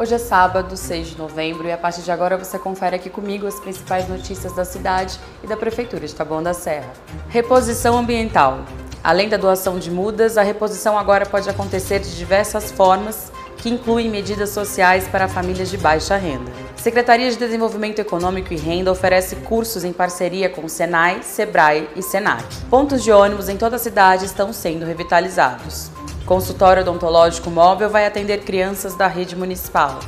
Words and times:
Hoje 0.00 0.14
é 0.14 0.18
sábado, 0.18 0.78
6 0.78 1.08
de 1.08 1.18
novembro, 1.18 1.68
e 1.68 1.72
a 1.72 1.76
partir 1.76 2.00
de 2.00 2.10
agora 2.10 2.38
você 2.38 2.58
confere 2.58 2.96
aqui 2.96 3.10
comigo 3.10 3.46
as 3.46 3.60
principais 3.60 4.08
notícias 4.08 4.54
da 4.54 4.64
cidade 4.64 5.20
e 5.44 5.46
da 5.46 5.58
Prefeitura 5.58 6.06
de 6.06 6.14
Taboão 6.14 6.42
da 6.42 6.54
Serra. 6.54 6.90
Reposição 7.28 7.98
ambiental. 7.98 8.60
Além 9.04 9.28
da 9.28 9.36
doação 9.36 9.78
de 9.78 9.90
mudas, 9.90 10.38
a 10.38 10.42
reposição 10.42 10.98
agora 10.98 11.26
pode 11.26 11.50
acontecer 11.50 11.98
de 11.98 12.16
diversas 12.16 12.72
formas, 12.72 13.30
que 13.58 13.68
incluem 13.68 14.08
medidas 14.08 14.48
sociais 14.48 15.06
para 15.06 15.28
famílias 15.28 15.68
de 15.68 15.76
baixa 15.76 16.16
renda. 16.16 16.50
Secretaria 16.76 17.30
de 17.30 17.36
Desenvolvimento 17.36 17.98
Econômico 17.98 18.54
e 18.54 18.56
Renda 18.56 18.90
oferece 18.90 19.36
cursos 19.36 19.84
em 19.84 19.92
parceria 19.92 20.48
com 20.48 20.64
o 20.64 20.68
Senai, 20.70 21.22
Sebrae 21.22 21.90
e 21.94 22.02
Senac. 22.02 22.42
Pontos 22.70 23.02
de 23.02 23.12
ônibus 23.12 23.50
em 23.50 23.58
toda 23.58 23.76
a 23.76 23.78
cidade 23.78 24.24
estão 24.24 24.50
sendo 24.50 24.86
revitalizados. 24.86 25.90
Consultório 26.30 26.82
odontológico 26.82 27.50
móvel 27.50 27.90
vai 27.90 28.06
atender 28.06 28.44
crianças 28.44 28.94
da 28.94 29.08
rede 29.08 29.34
municipal. 29.34 29.98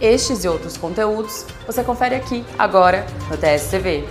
Estes 0.00 0.42
e 0.42 0.48
outros 0.48 0.78
conteúdos 0.78 1.44
você 1.66 1.84
confere 1.84 2.14
aqui, 2.14 2.42
agora, 2.58 3.04
no 3.30 3.36
TSTV. 3.36 4.08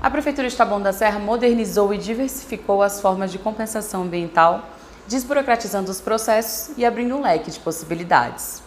A 0.00 0.10
Prefeitura 0.10 0.48
de 0.48 0.56
Taboão 0.56 0.80
da 0.80 0.94
Serra 0.94 1.18
modernizou 1.18 1.92
e 1.92 1.98
diversificou 1.98 2.82
as 2.82 3.02
formas 3.02 3.30
de 3.30 3.38
compensação 3.38 4.04
ambiental, 4.04 4.70
desburocratizando 5.06 5.90
os 5.90 6.00
processos 6.00 6.74
e 6.78 6.86
abrindo 6.86 7.14
um 7.14 7.20
leque 7.20 7.50
de 7.50 7.60
possibilidades. 7.60 8.62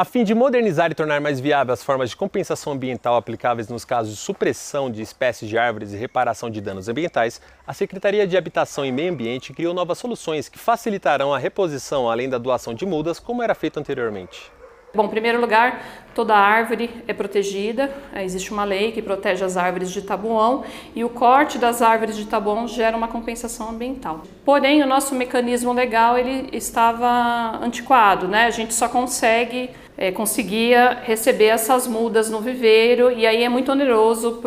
A 0.00 0.04
fim 0.06 0.24
de 0.24 0.34
modernizar 0.34 0.90
e 0.90 0.94
tornar 0.94 1.20
mais 1.20 1.40
viáveis 1.40 1.80
as 1.80 1.84
formas 1.84 2.08
de 2.08 2.16
compensação 2.16 2.72
ambiental 2.72 3.16
aplicáveis 3.16 3.68
nos 3.68 3.84
casos 3.84 4.14
de 4.14 4.18
supressão 4.18 4.90
de 4.90 5.02
espécies 5.02 5.46
de 5.46 5.58
árvores 5.58 5.92
e 5.92 5.96
reparação 5.98 6.48
de 6.48 6.58
danos 6.58 6.88
ambientais, 6.88 7.38
a 7.66 7.74
Secretaria 7.74 8.26
de 8.26 8.34
Habitação 8.34 8.82
e 8.86 8.90
Meio 8.90 9.12
Ambiente 9.12 9.52
criou 9.52 9.74
novas 9.74 9.98
soluções 9.98 10.48
que 10.48 10.58
facilitarão 10.58 11.34
a 11.34 11.38
reposição 11.38 12.08
além 12.08 12.30
da 12.30 12.38
doação 12.38 12.72
de 12.72 12.86
mudas, 12.86 13.20
como 13.20 13.42
era 13.42 13.54
feito 13.54 13.78
anteriormente. 13.78 14.50
Bom, 14.92 15.04
em 15.04 15.08
primeiro 15.08 15.40
lugar, 15.40 15.84
toda 16.14 16.34
árvore 16.34 16.90
é 17.06 17.12
protegida, 17.12 17.94
é, 18.12 18.24
existe 18.24 18.50
uma 18.50 18.64
lei 18.64 18.90
que 18.90 19.00
protege 19.00 19.44
as 19.44 19.56
árvores 19.56 19.92
de 19.92 20.02
tabuão 20.02 20.64
e 20.96 21.04
o 21.04 21.08
corte 21.08 21.58
das 21.58 21.80
árvores 21.80 22.16
de 22.16 22.24
tabuão 22.24 22.66
gera 22.66 22.96
uma 22.96 23.06
compensação 23.06 23.68
ambiental. 23.68 24.22
Porém, 24.44 24.82
o 24.82 24.86
nosso 24.86 25.14
mecanismo 25.14 25.72
legal 25.72 26.18
ele 26.18 26.48
estava 26.52 27.58
antiquado, 27.62 28.26
né? 28.26 28.46
A 28.46 28.50
gente 28.50 28.74
só 28.74 28.88
consegue 28.88 29.70
é, 30.00 30.10
conseguia 30.10 30.98
receber 31.04 31.48
essas 31.48 31.86
mudas 31.86 32.30
no 32.30 32.40
viveiro 32.40 33.12
e 33.12 33.26
aí 33.26 33.44
é 33.44 33.50
muito 33.50 33.70
oneroso 33.70 34.40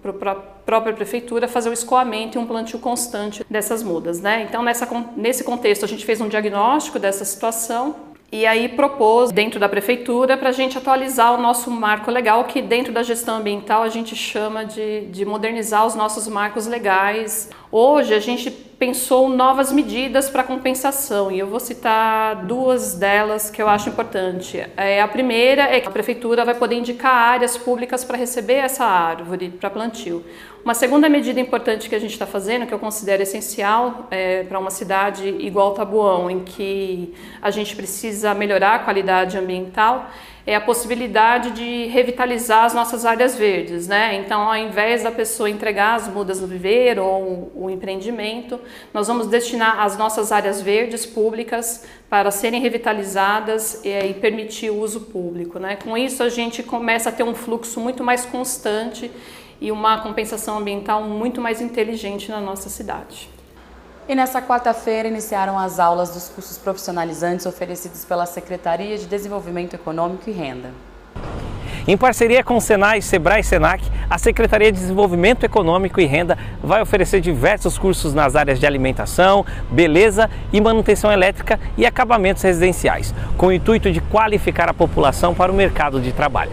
para 0.00 0.30
a 0.30 0.34
própria 0.36 0.94
prefeitura 0.94 1.48
fazer 1.48 1.70
o 1.70 1.72
escoamento 1.72 2.38
e 2.38 2.40
um 2.40 2.46
plantio 2.46 2.78
constante 2.78 3.44
dessas 3.50 3.82
mudas, 3.82 4.20
né? 4.20 4.46
Então, 4.48 4.62
nessa, 4.62 4.88
nesse 5.16 5.42
contexto, 5.42 5.84
a 5.84 5.88
gente 5.88 6.06
fez 6.06 6.20
um 6.20 6.28
diagnóstico 6.28 7.00
dessa 7.00 7.24
situação 7.24 7.96
e 8.30 8.46
aí 8.46 8.68
propôs 8.68 9.32
dentro 9.32 9.58
da 9.58 9.68
prefeitura 9.68 10.36
para 10.36 10.50
a 10.50 10.52
gente 10.52 10.78
atualizar 10.78 11.34
o 11.34 11.40
nosso 11.40 11.68
marco 11.70 12.10
legal, 12.10 12.44
que 12.44 12.62
dentro 12.62 12.92
da 12.92 13.02
gestão 13.02 13.38
ambiental 13.38 13.82
a 13.82 13.88
gente 13.88 14.14
chama 14.14 14.64
de, 14.64 15.06
de 15.06 15.24
modernizar 15.24 15.84
os 15.84 15.96
nossos 15.96 16.28
marcos 16.28 16.66
legais. 16.68 17.50
Hoje 17.76 18.14
a 18.14 18.20
gente 18.20 18.52
pensou 18.52 19.28
novas 19.28 19.72
medidas 19.72 20.30
para 20.30 20.44
compensação 20.44 21.28
e 21.32 21.40
eu 21.40 21.48
vou 21.48 21.58
citar 21.58 22.46
duas 22.46 22.94
delas 22.94 23.50
que 23.50 23.60
eu 23.60 23.68
acho 23.68 23.88
importante. 23.88 24.64
É, 24.76 25.02
a 25.02 25.08
primeira 25.08 25.62
é 25.62 25.80
que 25.80 25.88
a 25.88 25.90
prefeitura 25.90 26.44
vai 26.44 26.54
poder 26.54 26.76
indicar 26.76 27.12
áreas 27.12 27.56
públicas 27.56 28.04
para 28.04 28.16
receber 28.16 28.58
essa 28.58 28.84
árvore 28.84 29.48
para 29.48 29.70
plantio. 29.70 30.24
Uma 30.64 30.72
segunda 30.72 31.08
medida 31.08 31.40
importante 31.40 31.88
que 31.88 31.96
a 31.96 31.98
gente 31.98 32.12
está 32.12 32.26
fazendo, 32.26 32.64
que 32.64 32.72
eu 32.72 32.78
considero 32.78 33.24
essencial 33.24 34.06
é, 34.08 34.44
para 34.44 34.60
uma 34.60 34.70
cidade 34.70 35.26
igual 35.40 35.74
Tabuão, 35.74 36.30
em 36.30 36.44
que 36.44 37.12
a 37.42 37.50
gente 37.50 37.74
precisa 37.74 38.34
melhorar 38.34 38.76
a 38.76 38.78
qualidade 38.78 39.36
ambiental, 39.36 40.08
é 40.46 40.54
a 40.54 40.60
possibilidade 40.60 41.52
de 41.52 41.86
revitalizar 41.86 42.64
as 42.64 42.74
nossas 42.74 43.06
áreas 43.06 43.34
verdes, 43.34 43.88
né? 43.88 44.14
Então, 44.16 44.42
ao 44.42 44.56
invés 44.56 45.02
da 45.02 45.10
pessoa 45.10 45.48
entregar 45.48 45.94
as 45.94 46.06
mudas 46.06 46.40
no 46.40 46.46
viveiro 46.46 47.02
ou 47.02 47.50
o 47.54 47.70
empreendimento, 47.70 48.60
nós 48.92 49.08
vamos 49.08 49.26
destinar 49.26 49.80
as 49.80 49.96
nossas 49.96 50.30
áreas 50.30 50.60
verdes 50.60 51.06
públicas 51.06 51.84
para 52.10 52.30
serem 52.30 52.60
revitalizadas 52.60 53.80
e, 53.84 53.88
e 53.88 54.14
permitir 54.14 54.70
o 54.70 54.80
uso 54.80 55.00
público, 55.02 55.58
né? 55.58 55.76
Com 55.76 55.96
isso, 55.96 56.22
a 56.22 56.28
gente 56.28 56.62
começa 56.62 57.08
a 57.08 57.12
ter 57.12 57.22
um 57.22 57.34
fluxo 57.34 57.80
muito 57.80 58.04
mais 58.04 58.26
constante 58.26 59.10
e 59.60 59.72
uma 59.72 60.02
compensação 60.02 60.58
ambiental 60.58 61.02
muito 61.04 61.40
mais 61.40 61.62
inteligente 61.62 62.30
na 62.30 62.40
nossa 62.40 62.68
cidade. 62.68 63.33
E 64.06 64.14
nessa 64.14 64.42
quarta-feira 64.42 65.08
iniciaram 65.08 65.58
as 65.58 65.80
aulas 65.80 66.10
dos 66.10 66.28
cursos 66.28 66.58
profissionalizantes 66.58 67.46
oferecidos 67.46 68.04
pela 68.04 68.26
Secretaria 68.26 68.98
de 68.98 69.06
Desenvolvimento 69.06 69.72
Econômico 69.72 70.28
e 70.28 70.32
Renda. 70.32 70.70
Em 71.88 71.96
parceria 71.96 72.44
com 72.44 72.56
o 72.56 72.60
Senai, 72.60 73.00
Sebrae 73.00 73.40
e 73.40 73.44
Senac, 73.44 73.82
a 74.08 74.18
Secretaria 74.18 74.70
de 74.70 74.78
Desenvolvimento 74.78 75.44
Econômico 75.44 76.00
e 76.00 76.04
Renda 76.04 76.36
vai 76.62 76.82
oferecer 76.82 77.22
diversos 77.22 77.78
cursos 77.78 78.12
nas 78.12 78.36
áreas 78.36 78.60
de 78.60 78.66
alimentação, 78.66 79.44
beleza 79.70 80.28
e 80.52 80.60
manutenção 80.60 81.10
elétrica 81.10 81.58
e 81.76 81.86
acabamentos 81.86 82.42
residenciais, 82.42 83.14
com 83.38 83.46
o 83.46 83.52
intuito 83.52 83.90
de 83.90 84.02
qualificar 84.02 84.68
a 84.68 84.74
população 84.74 85.34
para 85.34 85.50
o 85.50 85.54
mercado 85.54 85.98
de 85.98 86.12
trabalho 86.12 86.52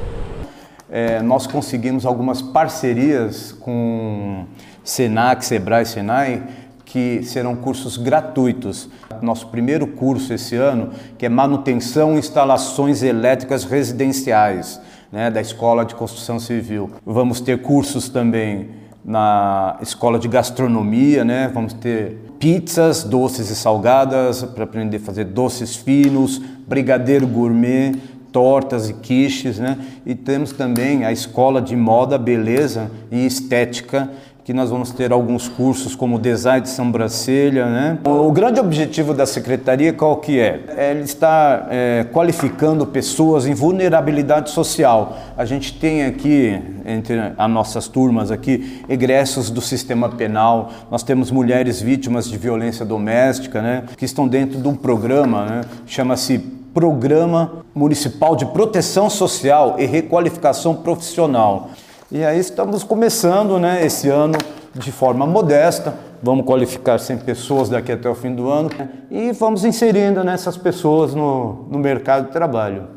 é, 0.91 1.21
nós 1.21 1.47
conseguimos 1.47 2.05
algumas 2.05 2.41
parcerias 2.41 3.53
com 3.53 4.45
Senac, 4.83 5.45
Sebrae, 5.45 5.85
Senai, 5.85 6.43
que 6.91 7.23
serão 7.23 7.55
cursos 7.55 7.95
gratuitos. 7.95 8.89
Nosso 9.21 9.47
primeiro 9.47 9.87
curso 9.87 10.33
esse 10.33 10.57
ano, 10.57 10.89
que 11.17 11.25
é 11.25 11.29
manutenção 11.29 12.15
e 12.15 12.19
instalações 12.19 13.01
elétricas 13.01 13.63
residenciais, 13.63 14.77
né, 15.09 15.31
da 15.31 15.39
Escola 15.39 15.85
de 15.85 15.95
Construção 15.95 16.37
Civil. 16.37 16.91
Vamos 17.05 17.39
ter 17.39 17.61
cursos 17.61 18.09
também 18.09 18.71
na 19.05 19.77
Escola 19.81 20.19
de 20.19 20.27
Gastronomia, 20.27 21.23
né, 21.23 21.49
vamos 21.53 21.71
ter 21.71 22.17
pizzas, 22.37 23.05
doces 23.05 23.49
e 23.49 23.55
salgadas, 23.55 24.43
para 24.43 24.65
aprender 24.65 24.97
a 24.97 24.99
fazer 24.99 25.25
doces 25.25 25.77
finos, 25.77 26.39
brigadeiro 26.67 27.25
gourmet, 27.25 27.93
tortas 28.31 28.89
e 28.89 28.93
quiches, 28.93 29.59
né? 29.59 29.77
E 30.05 30.15
temos 30.15 30.53
também 30.53 31.03
a 31.03 31.11
escola 31.11 31.61
de 31.61 31.75
moda, 31.75 32.17
beleza 32.17 32.89
e 33.11 33.25
estética, 33.25 34.09
que 34.43 34.53
nós 34.53 34.69
vamos 34.69 34.91
ter 34.91 35.11
alguns 35.11 35.47
cursos 35.47 35.95
como 35.95 36.17
design 36.17 36.61
de 36.61 36.69
sobrancelha, 36.69 37.67
né? 37.67 37.99
O 38.03 38.31
grande 38.31 38.59
objetivo 38.59 39.13
da 39.13 39.25
secretaria 39.25 39.93
qual 39.93 40.17
que 40.17 40.39
é? 40.39 40.59
É 40.69 40.91
ele 40.91 41.03
está 41.03 41.67
é, 41.69 42.05
qualificando 42.11 42.85
pessoas 42.85 43.45
em 43.45 43.53
vulnerabilidade 43.53 44.49
social. 44.49 45.17
A 45.37 45.45
gente 45.45 45.77
tem 45.79 46.05
aqui 46.05 46.59
entre 46.85 47.19
as 47.37 47.49
nossas 47.49 47.87
turmas 47.87 48.31
aqui 48.31 48.83
egressos 48.89 49.49
do 49.49 49.61
sistema 49.61 50.09
penal. 50.09 50.71
Nós 50.89 51.03
temos 51.03 51.29
mulheres 51.29 51.79
vítimas 51.79 52.27
de 52.27 52.37
violência 52.37 52.83
doméstica, 52.83 53.61
né? 53.61 53.83
Que 53.95 54.05
estão 54.05 54.27
dentro 54.27 54.59
de 54.59 54.67
um 54.67 54.75
programa, 54.75 55.45
né? 55.45 55.61
Chama-se 55.85 56.39
Programa 56.73 57.63
Municipal 57.75 58.35
de 58.35 58.45
Proteção 58.45 59.09
Social 59.09 59.75
e 59.77 59.85
Requalificação 59.85 60.75
Profissional. 60.75 61.69
E 62.13 62.25
aí 62.25 62.39
estamos 62.39 62.83
começando 62.83 63.57
né, 63.57 63.85
esse 63.85 64.09
ano 64.09 64.37
de 64.75 64.91
forma 64.91 65.25
modesta, 65.25 65.95
vamos 66.21 66.45
qualificar 66.45 66.99
100 66.99 67.19
pessoas 67.19 67.69
daqui 67.69 67.89
até 67.89 68.09
o 68.09 68.13
fim 68.13 68.35
do 68.35 68.49
ano 68.49 68.69
e 69.09 69.31
vamos 69.31 69.63
inserindo 69.63 70.21
né, 70.21 70.33
essas 70.33 70.57
pessoas 70.57 71.15
no, 71.15 71.67
no 71.69 71.79
mercado 71.79 72.25
de 72.25 72.33
trabalho. 72.33 72.89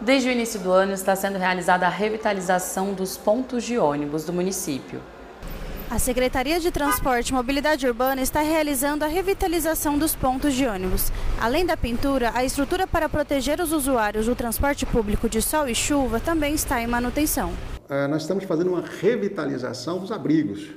Desde 0.00 0.30
o 0.30 0.32
início 0.32 0.58
do 0.58 0.72
ano 0.72 0.94
está 0.94 1.14
sendo 1.14 1.36
realizada 1.36 1.84
a 1.84 1.90
revitalização 1.90 2.94
dos 2.94 3.18
pontos 3.18 3.62
de 3.62 3.76
ônibus 3.76 4.24
do 4.24 4.32
município. 4.32 5.02
A 5.94 5.98
Secretaria 6.00 6.58
de 6.58 6.72
Transporte 6.72 7.28
e 7.28 7.32
Mobilidade 7.32 7.86
Urbana 7.86 8.20
está 8.20 8.40
realizando 8.40 9.04
a 9.04 9.06
revitalização 9.06 9.96
dos 9.96 10.12
pontos 10.12 10.52
de 10.52 10.66
ônibus. 10.66 11.12
Além 11.40 11.64
da 11.64 11.76
pintura, 11.76 12.32
a 12.34 12.44
estrutura 12.44 12.84
para 12.84 13.08
proteger 13.08 13.60
os 13.60 13.72
usuários 13.72 14.26
do 14.26 14.34
transporte 14.34 14.84
público 14.84 15.28
de 15.28 15.40
sol 15.40 15.68
e 15.68 15.74
chuva 15.74 16.18
também 16.18 16.52
está 16.52 16.82
em 16.82 16.88
manutenção. 16.88 17.52
É, 17.88 18.08
nós 18.08 18.22
estamos 18.22 18.42
fazendo 18.42 18.70
uma 18.70 18.80
revitalização 18.80 20.00
dos 20.00 20.10
abrigos. 20.10 20.68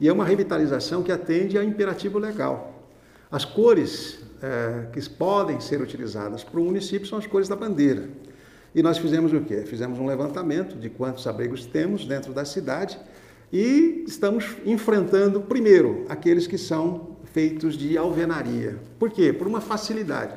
E 0.00 0.08
é 0.08 0.12
uma 0.12 0.24
revitalização 0.24 1.04
que 1.04 1.12
atende 1.12 1.56
ao 1.56 1.62
imperativo 1.62 2.18
legal. 2.18 2.82
As 3.30 3.44
cores 3.44 4.18
é, 4.42 4.86
que 4.92 5.08
podem 5.08 5.60
ser 5.60 5.80
utilizadas 5.80 6.42
para 6.42 6.58
o 6.58 6.64
município 6.64 7.06
são 7.06 7.16
as 7.16 7.28
cores 7.28 7.46
da 7.46 7.54
bandeira. 7.54 8.10
E 8.74 8.82
nós 8.82 8.98
fizemos 8.98 9.32
o 9.32 9.40
quê? 9.40 9.62
Fizemos 9.64 10.00
um 10.00 10.06
levantamento 10.06 10.74
de 10.74 10.90
quantos 10.90 11.28
abrigos 11.28 11.64
temos 11.64 12.04
dentro 12.04 12.32
da 12.32 12.44
cidade 12.44 12.98
e 13.52 14.04
estamos 14.06 14.56
enfrentando, 14.64 15.40
primeiro, 15.40 16.04
aqueles 16.08 16.46
que 16.46 16.58
são 16.58 17.16
feitos 17.32 17.76
de 17.76 17.96
alvenaria. 17.96 18.78
Por 18.98 19.10
quê? 19.10 19.32
Por 19.32 19.46
uma 19.46 19.60
facilidade. 19.60 20.34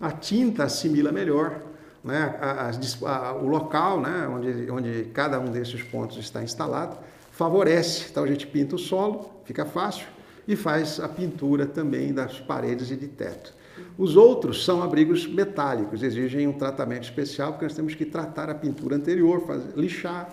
A 0.00 0.10
tinta 0.10 0.64
assimila 0.64 1.12
melhor 1.12 1.62
né, 2.04 2.36
a, 2.40 2.70
a, 2.70 3.28
a, 3.28 3.34
o 3.34 3.46
local 3.46 4.00
né, 4.00 4.26
onde, 4.28 4.70
onde 4.70 5.04
cada 5.12 5.38
um 5.38 5.50
desses 5.50 5.82
pontos 5.82 6.18
está 6.18 6.42
instalado, 6.42 6.98
favorece. 7.30 8.06
Então 8.10 8.24
a 8.24 8.26
gente 8.26 8.46
pinta 8.46 8.74
o 8.74 8.78
solo, 8.78 9.30
fica 9.44 9.64
fácil. 9.64 10.06
e 10.46 10.56
faz 10.56 10.98
a 10.98 11.08
pintura 11.08 11.66
também 11.66 12.12
das 12.12 12.40
paredes 12.40 12.90
e 12.90 12.96
de 12.96 13.06
teto. 13.08 13.54
Os 13.96 14.16
outros 14.16 14.64
são 14.64 14.82
abrigos 14.82 15.26
metálicos, 15.26 16.02
exigem 16.02 16.46
um 16.46 16.52
tratamento 16.52 17.04
especial, 17.04 17.52
porque 17.52 17.64
nós 17.64 17.74
temos 17.74 17.94
que 17.94 18.04
tratar 18.04 18.50
a 18.50 18.54
pintura 18.54 18.96
anterior, 18.96 19.46
fazer, 19.46 19.72
lixar, 19.76 20.32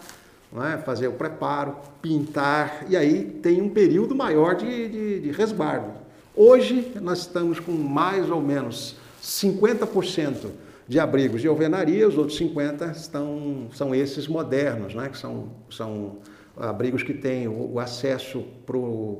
é? 0.57 0.77
fazer 0.77 1.07
o 1.07 1.13
preparo, 1.13 1.75
pintar, 2.01 2.85
e 2.89 2.97
aí 2.97 3.23
tem 3.41 3.61
um 3.61 3.69
período 3.69 4.15
maior 4.15 4.55
de, 4.55 4.87
de, 4.89 5.19
de 5.19 5.31
resguardo. 5.31 5.91
Hoje 6.35 6.93
nós 7.01 7.19
estamos 7.19 7.59
com 7.59 7.71
mais 7.71 8.29
ou 8.29 8.41
menos 8.41 8.95
50% 9.21 10.49
de 10.87 10.99
abrigos 10.99 11.41
de 11.41 11.47
alvenaria, 11.47 12.07
os 12.07 12.17
outros 12.17 12.37
50 12.37 12.85
estão, 12.87 13.67
são 13.73 13.93
esses 13.93 14.27
modernos, 14.27 14.95
né? 14.95 15.07
que 15.09 15.17
são, 15.17 15.49
são 15.69 16.17
abrigos 16.57 17.03
que 17.03 17.13
têm 17.13 17.47
o, 17.47 17.73
o 17.73 17.79
acesso 17.79 18.43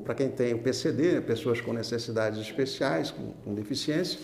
para 0.04 0.14
quem 0.14 0.28
tem 0.28 0.52
o 0.52 0.58
PCD, 0.58 1.20
pessoas 1.20 1.60
com 1.60 1.72
necessidades 1.72 2.40
especiais, 2.40 3.10
com, 3.12 3.32
com 3.44 3.54
deficiência. 3.54 4.18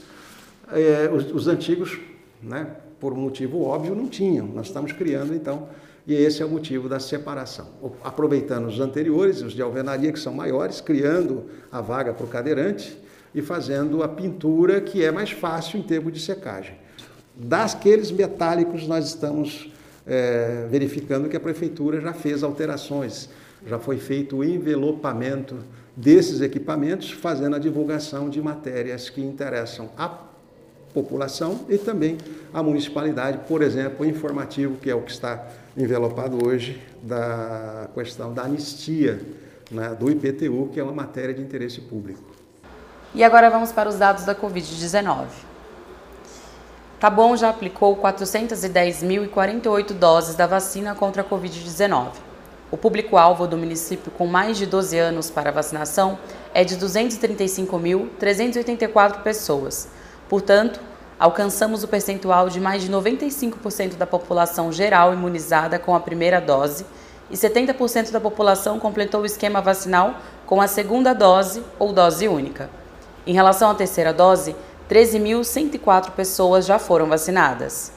É, 0.73 1.08
os, 1.12 1.31
os, 1.31 1.47
antigos, 1.47 1.97
né? 2.43 2.67
Por 3.00 3.12
um 3.12 3.16
motivo 3.16 3.62
óbvio, 3.62 3.94
não 3.94 4.08
tinham. 4.08 4.46
Nós 4.46 4.66
estamos 4.66 4.93
criando, 4.93 5.34
então, 5.34 5.69
e 6.06 6.14
esse 6.14 6.40
é 6.40 6.46
o 6.46 6.48
motivo 6.48 6.88
da 6.88 7.00
separação. 7.00 7.66
Aproveitando 8.02 8.66
os 8.66 8.78
anteriores, 8.78 9.43
os 9.43 9.52
de 9.52 9.60
alvenaria, 9.60 10.12
que 10.12 10.20
são 10.20 10.32
maiores, 10.32 10.81
criando 10.81 11.46
a 11.70 11.81
vaga 11.81 12.12
para 12.12 12.25
o 12.25 12.28
cadeirante 12.28 12.96
e 13.34 13.43
fazendo 13.43 14.02
a 14.02 14.08
pintura, 14.08 14.81
que 14.81 15.04
é 15.04 15.10
mais 15.10 15.31
fácil 15.31 15.78
em 15.78 15.82
termos 15.82 16.12
de 16.12 16.20
secagem. 16.20 16.76
Daqueles 17.34 18.10
metálicos, 18.10 18.87
nós 18.87 19.06
estamos 19.06 19.70
é, 20.06 20.66
verificando 20.70 21.28
que 21.28 21.37
a 21.37 21.40
prefeitura 21.40 22.00
já 22.00 22.12
fez 22.12 22.43
alterações, 22.43 23.28
já 23.66 23.78
foi 23.78 23.98
feito 23.98 24.37
o 24.37 24.44
envelopamento 24.44 25.56
desses 25.96 26.40
equipamentos, 26.40 27.10
fazendo 27.10 27.56
a 27.56 27.58
divulgação 27.58 28.31
de 28.31 28.40
matérias 28.40 29.10
que 29.10 29.20
interessam 29.20 29.90
a 29.98 30.08
população 30.96 31.60
e 31.69 31.76
também 31.76 32.16
a 32.54 32.62
municipalidade, 32.62 33.40
por 33.46 33.60
exemplo, 33.60 34.06
o 34.06 34.08
informativo, 34.08 34.78
que 34.78 34.88
é 34.88 34.94
o 34.94 35.02
que 35.02 35.10
está 35.10 35.46
envelopado 35.76 36.46
hoje, 36.46 36.82
da 37.02 37.88
questão 37.94 38.32
da 38.32 38.44
anistia 38.44 39.20
né, 39.70 39.94
do 39.98 40.10
IPTU, 40.10 40.70
que 40.72 40.81
é 40.81 40.82
uma 40.82 40.94
matéria 40.94 41.34
de 41.34 41.43
interesse 41.43 41.82
público. 41.82 42.25
E 43.14 43.22
agora 43.22 43.50
vamos 43.50 43.72
para 43.72 43.90
os 43.90 43.96
dados 43.96 44.25
da 44.25 44.34
Covid-19. 44.34 45.26
Taboão 46.98 47.37
já 47.37 47.50
aplicou 47.50 47.94
410.048 47.98 49.93
doses 49.93 50.34
da 50.34 50.46
vacina 50.46 50.94
contra 50.94 51.20
a 51.20 51.25
Covid-19. 51.25 52.12
O 52.70 52.78
público-alvo 52.78 53.46
do 53.46 53.58
município 53.58 54.10
com 54.10 54.26
mais 54.26 54.56
de 54.56 54.64
12 54.64 54.98
anos 54.98 55.31
para 55.31 55.52
vacinação 55.52 56.19
é 56.54 56.64
de 56.64 56.78
235.384 56.78 59.22
pessoas. 59.22 59.94
Portanto, 60.28 60.81
alcançamos 61.19 61.82
o 61.82 61.88
percentual 61.88 62.49
de 62.49 62.61
mais 62.61 62.82
de 62.82 62.90
95% 62.90 63.96
da 63.96 64.06
população 64.06 64.73
geral 64.73 65.12
imunizada 65.12 65.78
com 65.78 65.94
a 65.94 66.00
primeira 66.00 66.40
dose 66.40 66.84
e 67.31 67.37
70% 67.37 68.11
da 68.11 68.20
população 68.20 68.78
completou 68.78 69.23
o 69.23 69.26
esquema 69.26 69.61
vacinal 69.61 70.17
com 70.44 70.61
a 70.61 70.67
segunda 70.67 71.12
dose 71.12 71.62
ou 71.78 71.93
dose 71.93 72.28
única. 72.28 72.70
Em 73.26 73.32
relação 73.32 73.70
à 73.70 73.75
terceira 73.75 74.12
dose, 74.12 74.55
13.104 74.88 76.12
pessoas 76.12 76.64
já 76.64 76.79
foram 76.79 77.06
vacinadas. 77.06 77.93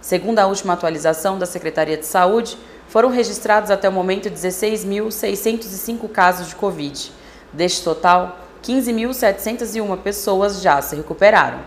Segundo 0.00 0.38
a 0.38 0.46
última 0.46 0.74
atualização 0.74 1.38
da 1.38 1.46
Secretaria 1.46 1.96
de 1.96 2.06
Saúde, 2.06 2.56
foram 2.88 3.10
registrados 3.10 3.70
até 3.70 3.88
o 3.88 3.92
momento 3.92 4.30
16.605 4.30 6.08
casos 6.08 6.48
de 6.48 6.54
Covid. 6.54 7.12
Deste 7.52 7.82
total, 7.82 8.38
15.701 8.62 9.96
pessoas 9.98 10.60
já 10.60 10.80
se 10.82 10.96
recuperaram. 10.96 11.60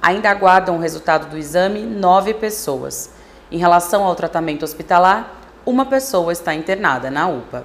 Ainda 0.00 0.30
aguardam 0.30 0.76
o 0.76 0.80
resultado 0.80 1.30
do 1.30 1.38
exame 1.38 1.82
nove 1.82 2.34
pessoas. 2.34 3.10
Em 3.50 3.58
relação 3.58 4.04
ao 4.04 4.14
tratamento 4.14 4.64
hospitalar, 4.64 5.32
uma 5.64 5.86
pessoa 5.86 6.32
está 6.32 6.54
internada 6.54 7.10
na 7.10 7.28
UPA. 7.28 7.64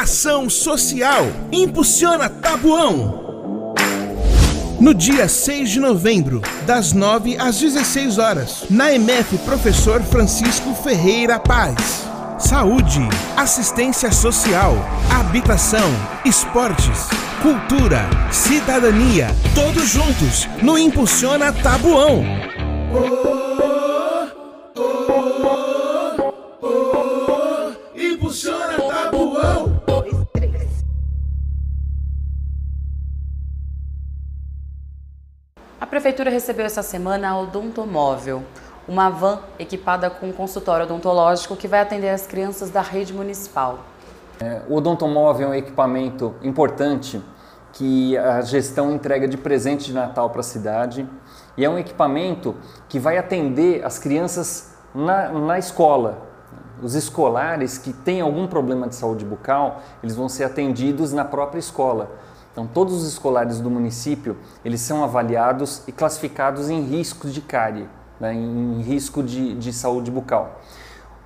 Ação 0.00 0.48
Social 0.48 1.24
Impulsiona 1.52 2.28
Tabuão. 2.28 3.24
No 4.80 4.92
dia 4.92 5.28
6 5.28 5.70
de 5.70 5.80
novembro, 5.80 6.42
das 6.66 6.92
9 6.92 7.36
às 7.38 7.58
16 7.58 8.18
horas, 8.18 8.64
na 8.68 8.92
MF 8.92 9.38
Professor 9.38 10.02
Francisco 10.02 10.74
Ferreira 10.74 11.38
Paz. 11.38 12.13
Saúde, 12.46 13.00
assistência 13.38 14.12
social, 14.12 14.74
habitação, 15.10 15.88
esportes, 16.26 17.08
cultura, 17.40 18.02
cidadania, 18.30 19.28
todos 19.54 19.88
juntos 19.88 20.46
no 20.62 20.76
Impulsiona 20.76 21.54
Tabuão. 21.54 22.22
Oh, 22.92 22.98
oh, 24.76 24.92
oh, 26.60 27.98
Impulsiona 27.98 28.76
Tabuão. 28.76 29.82
A 35.80 35.86
prefeitura 35.86 36.28
recebeu 36.30 36.66
essa 36.66 36.82
semana 36.82 37.30
a 37.30 37.38
Odontomóvel, 37.40 38.44
uma 38.86 39.08
van 39.08 39.40
equipada 39.58 40.10
com 40.10 40.26
um 40.26 40.32
consultório 40.32 40.84
odontológico 40.84 41.56
que 41.56 41.66
vai 41.66 41.80
atender 41.80 42.10
as 42.10 42.26
crianças 42.26 42.70
da 42.70 42.80
rede 42.80 43.12
municipal. 43.12 43.80
É, 44.40 44.62
o 44.68 44.76
odontomóvel 44.76 45.48
é 45.48 45.50
um 45.50 45.54
equipamento 45.54 46.34
importante 46.42 47.22
que 47.72 48.16
a 48.16 48.40
gestão 48.40 48.92
entrega 48.92 49.26
de 49.26 49.36
presente 49.36 49.86
de 49.86 49.92
Natal 49.92 50.30
para 50.30 50.40
a 50.40 50.44
cidade 50.44 51.08
e 51.56 51.64
é 51.64 51.70
um 51.70 51.78
equipamento 51.78 52.54
que 52.88 52.98
vai 52.98 53.18
atender 53.18 53.84
as 53.84 53.98
crianças 53.98 54.74
na, 54.94 55.28
na 55.30 55.58
escola. 55.58 56.18
Os 56.82 56.94
escolares 56.94 57.78
que 57.78 57.92
têm 57.92 58.20
algum 58.20 58.46
problema 58.46 58.88
de 58.88 58.94
saúde 58.94 59.24
bucal, 59.24 59.80
eles 60.02 60.14
vão 60.14 60.28
ser 60.28 60.44
atendidos 60.44 61.12
na 61.12 61.24
própria 61.24 61.58
escola. 61.58 62.10
Então, 62.52 62.66
todos 62.66 62.94
os 62.94 63.08
escolares 63.08 63.60
do 63.60 63.68
município, 63.68 64.36
eles 64.64 64.80
são 64.80 65.02
avaliados 65.02 65.82
e 65.88 65.92
classificados 65.92 66.70
em 66.70 66.82
risco 66.82 67.28
de 67.28 67.40
cárie, 67.40 67.88
né, 68.20 68.34
em 68.34 68.80
risco 68.82 69.22
de, 69.22 69.54
de 69.54 69.72
saúde 69.72 70.10
bucal. 70.10 70.60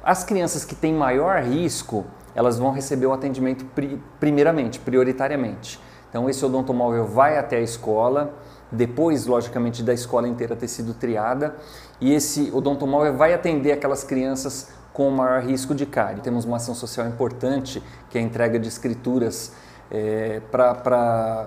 As 0.03 0.25
crianças 0.25 0.65
que 0.65 0.75
têm 0.75 0.95
maior 0.95 1.43
risco, 1.43 2.07
elas 2.35 2.59
vão 2.59 2.71
receber 2.71 3.07
o 3.07 3.13
atendimento 3.13 3.65
pri, 3.67 4.01
primeiramente, 4.19 4.79
prioritariamente. 4.79 5.81
Então, 6.09 6.29
esse 6.31 6.45
odontomóvel 6.45 7.05
vai 7.05 7.37
até 7.37 7.57
a 7.57 7.61
escola, 7.61 8.33
depois, 8.73 9.27
logicamente, 9.27 9.83
da 9.83 9.93
escola 9.93 10.27
inteira 10.27 10.57
ter 10.57 10.69
sido 10.69 10.95
triada, 10.95 11.57
e 12.01 12.15
esse 12.15 12.51
odontomóvel 12.53 13.15
vai 13.17 13.35
atender 13.35 13.73
aquelas 13.73 14.05
crianças 14.05 14.69
com 14.93 15.11
maior 15.11 15.43
risco 15.43 15.75
de 15.75 15.85
cárie. 15.85 16.23
Temos 16.23 16.45
uma 16.45 16.57
ação 16.57 16.75
social 16.75 17.07
importante, 17.07 17.83
que 18.09 18.19
é 18.19 18.21
a 18.21 18.25
entrega 18.25 18.59
de 18.59 18.69
escrituras 18.69 19.53
é, 19.91 20.41
para 20.51 21.47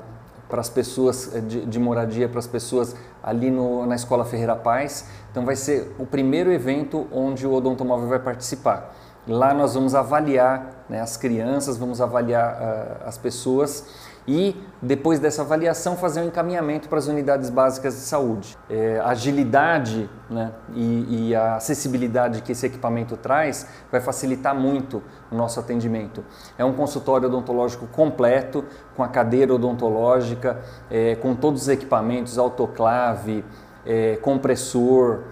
as 0.60 0.70
pessoas 0.70 1.34
é, 1.34 1.40
de, 1.40 1.66
de 1.66 1.80
moradia, 1.80 2.28
para 2.28 2.40
as 2.40 2.48
pessoas 2.48 2.96
ali 3.24 3.50
no, 3.50 3.86
na 3.86 3.96
Escola 3.96 4.26
Ferreira 4.26 4.56
Paz. 4.56 5.06
Então 5.32 5.46
vai 5.46 5.56
ser 5.56 5.96
o 5.98 6.06
primeiro 6.06 6.52
evento 6.52 7.08
onde 7.12 7.48
o 7.48 7.54
odontomóvel 7.54 8.10
vai 8.10 8.20
participar. 8.20 8.94
Lá 9.28 9.54
nós 9.54 9.76
vamos 9.76 9.94
avaliar 9.94 10.86
né, 10.90 11.00
as 11.00 11.16
crianças, 11.16 11.78
vamos 11.78 12.02
avaliar 12.02 12.54
uh, 12.54 13.08
as 13.08 13.18
pessoas 13.18 13.86
e 14.28 14.56
depois 14.82 15.20
dessa 15.20 15.42
avaliação 15.42 15.98
fazer 15.98 16.22
um 16.22 16.26
encaminhamento 16.26 16.88
para 16.88 17.00
as 17.00 17.08
unidades 17.08 17.50
básicas 17.50 17.96
de 17.96 18.02
saúde. 18.02 18.58
É, 18.70 19.00
a 19.00 19.10
agilidade 19.10 20.10
né, 20.30 20.52
e, 20.74 21.30
e, 21.30 21.36
a 21.36 21.56
acessibilidade 21.56 22.42
que 22.42 22.52
esse 22.52 22.66
equipamento 22.66 23.18
traz 23.18 23.68
vai 23.92 24.00
facilitar 24.00 24.56
muito 24.56 25.02
o 25.32 25.36
nosso 25.36 25.60
atendimento. 25.60 26.24
É 26.58 26.64
um 26.64 26.74
consultório 26.74 27.28
odontológico 27.28 27.88
completo, 27.88 28.64
com 28.96 29.04
a 29.04 29.08
cadeira 29.08 29.54
odontológica, 29.54 30.60
é, 30.90 31.16
com 31.16 31.36
todos 31.36 31.64
os 31.64 31.68
equipamentos, 31.68 32.38
autoclave, 32.38 33.44
é, 33.86 34.18
compressor, 34.18 35.24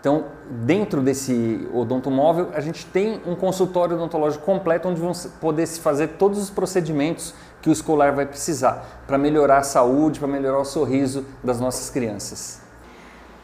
então, 0.00 0.26
dentro 0.48 1.02
desse 1.02 1.68
odontomóvel, 1.74 2.50
a 2.54 2.60
gente 2.60 2.86
tem 2.86 3.20
um 3.26 3.34
consultório 3.34 3.96
odontológico 3.96 4.44
completo 4.44 4.88
onde 4.88 5.00
vão 5.00 5.12
poder 5.40 5.66
se 5.66 5.80
fazer 5.80 6.08
todos 6.18 6.38
os 6.38 6.50
procedimentos 6.50 7.34
que 7.60 7.68
o 7.68 7.72
escolar 7.72 8.14
vai 8.14 8.24
precisar 8.24 9.02
para 9.06 9.18
melhorar 9.18 9.58
a 9.58 9.62
saúde, 9.62 10.20
para 10.20 10.28
melhorar 10.28 10.60
o 10.60 10.64
sorriso 10.64 11.24
das 11.42 11.58
nossas 11.58 11.90
crianças. 11.90 12.60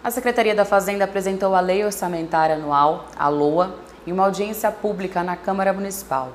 A 0.02 0.11
Secretaria 0.11 0.54
da 0.54 0.64
Fazenda 0.64 1.04
apresentou 1.04 1.54
a 1.56 1.61
Lei 1.61 1.84
Orçamentária 1.84 2.54
Anual, 2.54 3.06
a 3.18 3.28
LOA, 3.28 3.75
em 4.06 4.12
uma 4.12 4.25
audiência 4.25 4.70
pública 4.70 5.25
na 5.25 5.34
Câmara 5.34 5.73
Municipal. 5.73 6.30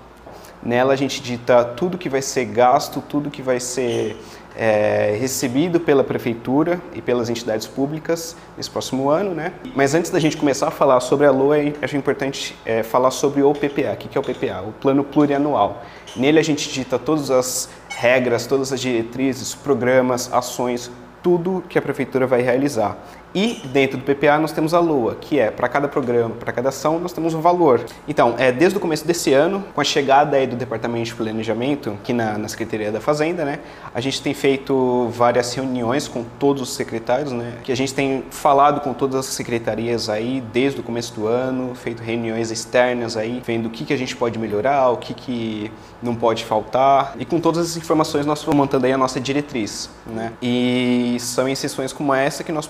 Nela 0.62 0.94
a 0.94 0.96
gente 0.96 1.22
dita 1.22 1.63
tudo 1.63 1.98
que 1.98 2.10
vai 2.10 2.22
ser 2.22 2.46
gasto, 2.46 3.01
tudo 3.01 3.32
que 3.32 3.42
vai 3.42 3.60
ser 3.60 4.18
é, 4.56 5.16
recebido 5.20 5.80
pela 5.80 6.04
prefeitura 6.04 6.82
e 6.94 7.01
pelas 7.01 7.30
entidades 7.30 7.66
públicas 7.66 8.36
nesse 8.58 8.70
próximo 8.70 9.10
ano, 9.10 9.34
né? 9.34 9.54
Mas 9.74 9.96
antes 9.96 10.12
da 10.12 10.20
gente 10.20 10.36
começar 10.36 10.68
a 10.68 10.72
falar 10.72 11.00
sobre 11.00 11.25
a 11.25 11.32
LOA, 11.32 11.74
acho 11.82 11.96
importante 11.96 12.56
é, 12.66 12.84
falar 12.84 13.12
sobre 13.12 13.42
o 13.42 13.54
PPA. 13.54 13.94
O 13.94 13.98
que 13.98 14.18
é 14.18 14.22
o 14.22 14.24
PPA? 14.24 14.62
O 14.68 14.74
Plano 14.74 15.04
Plurianual. 15.04 15.82
Nele 16.16 16.39
a 16.39 16.44
gente 16.44 16.70
dita 16.70 17.00
todas 17.00 17.32
as 17.32 17.70
regras, 17.88 18.46
todas 18.46 18.74
as 18.74 18.82
diretrizes, 18.82 19.56
programas, 19.56 20.32
ações, 20.34 20.92
tudo 21.24 21.63
que 21.70 21.78
a 21.78 21.82
prefeitura 21.82 22.28
vai 22.28 22.42
realizar. 22.42 22.98
E 23.34 23.62
dentro 23.66 23.98
do 23.98 24.04
PPA 24.04 24.40
nós 24.40 24.52
temos 24.52 24.74
a 24.74 24.80
LOA, 24.80 25.16
que 25.16 25.40
é 25.40 25.52
para 25.52 25.68
cada 25.68 25.88
programa, 25.88 26.36
para 26.36 26.52
cada 26.52 26.70
ação, 26.70 27.00
nós 27.00 27.14
temos 27.14 27.34
um 27.34 27.42
valor. 27.42 27.86
Então, 28.08 28.36
é, 28.38 28.52
desde 28.52 28.78
o 28.78 28.82
começo 28.82 29.06
desse 29.06 29.34
ano, 29.34 29.64
com 29.74 29.82
a 29.82 29.84
chegada 29.84 30.38
aí 30.38 30.48
do 30.48 30.56
Departamento 30.56 31.06
de 31.06 31.16
Planejamento, 31.16 31.92
aqui 31.92 32.12
na, 32.12 32.38
na 32.38 32.48
Secretaria 32.48 32.92
da 32.92 33.00
Fazenda, 33.00 33.46
né, 33.46 33.60
a 33.94 34.02
gente 34.02 34.22
tem 34.22 34.34
feito 34.34 35.10
várias 35.10 35.54
reuniões 35.54 36.08
com 36.08 36.24
todos 36.24 36.62
os 36.64 36.74
secretários, 36.74 37.32
né, 37.32 37.54
que 37.64 37.72
a 37.72 37.78
gente 37.78 37.94
tem 37.94 38.24
falado 38.32 38.82
com 38.82 38.94
todas 38.94 39.20
as 39.20 39.26
secretarias 39.28 40.10
aí 40.10 40.42
desde 40.52 40.80
o 40.80 40.84
começo 40.84 41.14
do 41.14 41.28
ano, 41.28 41.76
feito 41.76 42.02
reuniões 42.02 42.52
externas 42.52 43.16
aí, 43.16 43.42
vendo 43.46 43.68
o 43.68 43.70
que, 43.70 43.86
que 43.86 43.94
a 43.94 43.98
gente 43.98 44.16
pode 44.16 44.40
melhorar, 44.40 44.90
o 44.90 44.98
que, 44.98 45.14
que 45.14 45.72
não 46.02 46.16
pode 46.16 46.46
faltar. 46.46 47.16
E 47.20 47.26
com 47.26 47.40
todas 47.40 47.72
as 47.72 47.78
informações 47.78 48.26
nós 48.26 48.42
vamos 48.42 48.58
montando 48.58 48.86
aí 48.86 48.94
a 48.94 48.98
nossa 48.98 49.20
diretriz. 49.20 49.90
Né? 50.06 50.34
E 50.42 51.18
são 51.20 51.48
em 51.48 51.56
sessões 51.56 51.94
como 51.94 52.14
essa 52.14 52.44
que 52.44 52.52
nós 52.52 52.68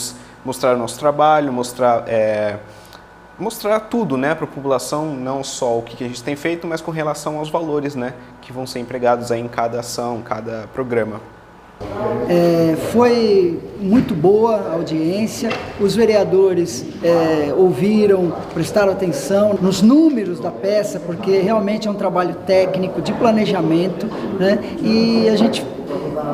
podemos 0.00 0.14
mostrar 0.44 0.74
o 0.74 0.78
nosso 0.78 0.98
trabalho, 0.98 1.52
mostrar, 1.52 2.04
é, 2.08 2.56
mostrar 3.38 3.80
tudo 3.80 4.16
né, 4.16 4.34
para 4.34 4.44
a 4.44 4.48
população, 4.48 5.14
não 5.14 5.44
só 5.44 5.78
o 5.78 5.82
que 5.82 6.02
a 6.02 6.08
gente 6.08 6.22
tem 6.22 6.34
feito, 6.34 6.66
mas 6.66 6.80
com 6.80 6.90
relação 6.90 7.38
aos 7.38 7.50
valores 7.50 7.94
né, 7.94 8.14
que 8.40 8.52
vão 8.52 8.66
ser 8.66 8.80
empregados 8.80 9.30
aí 9.30 9.40
em 9.40 9.48
cada 9.48 9.80
ação, 9.80 10.22
cada 10.22 10.66
programa. 10.72 11.20
É, 12.28 12.76
foi 12.92 13.58
muito 13.80 14.14
boa 14.14 14.56
a 14.56 14.72
audiência, 14.74 15.50
os 15.80 15.96
vereadores 15.96 16.84
é, 17.02 17.54
ouviram, 17.54 18.32
prestaram 18.52 18.92
atenção 18.92 19.58
nos 19.60 19.80
números 19.80 20.38
da 20.38 20.50
peça, 20.50 21.00
porque 21.00 21.38
realmente 21.38 21.88
é 21.88 21.90
um 21.90 21.94
trabalho 21.94 22.34
técnico 22.46 23.00
de 23.00 23.14
planejamento, 23.14 24.06
né? 24.38 24.58
e 24.82 25.26
a 25.30 25.36
gente 25.36 25.64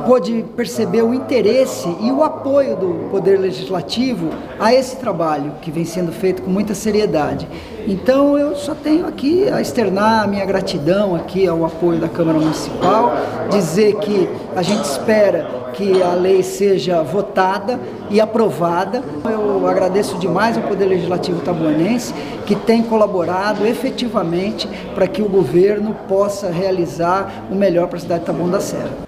pôde 0.06 0.44
perceber 0.56 1.02
o 1.02 1.14
interesse 1.14 1.88
e 2.00 2.10
o 2.10 2.22
apoio 2.22 2.76
do 2.76 3.08
Poder 3.10 3.38
Legislativo 3.38 4.30
a 4.58 4.72
esse 4.72 4.96
trabalho 4.96 5.52
que 5.62 5.70
vem 5.70 5.84
sendo 5.84 6.12
feito 6.12 6.42
com 6.42 6.50
muita 6.50 6.74
seriedade. 6.74 7.48
Então 7.86 8.36
eu 8.36 8.56
só 8.56 8.74
tenho 8.74 9.06
aqui 9.06 9.48
a 9.48 9.60
externar 9.60 10.24
a 10.24 10.26
minha 10.26 10.44
gratidão 10.44 11.14
aqui 11.14 11.46
ao 11.46 11.64
apoio 11.64 12.00
da 12.00 12.08
Câmara 12.08 12.38
Municipal, 12.38 13.12
dizer 13.50 13.96
que 13.96 14.28
a 14.56 14.62
gente 14.62 14.84
espera 14.84 15.66
que 15.72 16.02
a 16.02 16.14
lei 16.14 16.42
seja 16.42 17.02
votada 17.02 17.78
e 18.10 18.20
aprovada. 18.20 19.02
Eu 19.24 19.68
agradeço 19.68 20.18
demais 20.18 20.56
ao 20.56 20.64
Poder 20.64 20.86
Legislativo 20.86 21.40
tabuanense 21.42 22.14
que 22.46 22.56
tem 22.56 22.82
colaborado 22.82 23.66
efetivamente 23.66 24.68
para 24.94 25.06
que 25.06 25.22
o 25.22 25.28
governo 25.28 25.94
possa 26.08 26.50
realizar 26.50 27.46
o 27.50 27.54
melhor 27.54 27.88
para 27.88 27.98
a 27.98 28.00
cidade 28.00 28.20
de 28.20 28.26
Taboão 28.26 28.48
da 28.48 28.60
Serra. 28.60 29.05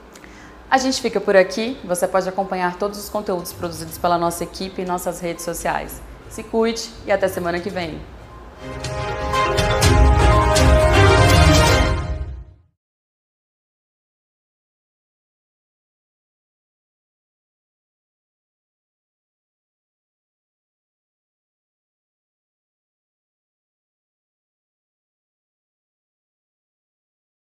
A 0.71 0.77
gente 0.77 1.01
fica 1.01 1.19
por 1.19 1.35
aqui. 1.35 1.79
Você 1.85 2.07
pode 2.07 2.29
acompanhar 2.29 2.77
todos 2.77 2.99
os 2.99 3.09
conteúdos 3.09 3.53
produzidos 3.53 3.97
pela 3.97 4.19
nossa 4.19 4.45
equipe 4.45 4.83
em 4.83 4.85
nossas 4.85 5.19
redes 5.19 5.45
sociais. 5.45 6.01
Se 6.29 6.43
cuide 6.43 6.91
e 7.07 7.13
até 7.13 7.27
semana 7.27 7.59
que 7.59 7.71
vem. 7.71 7.99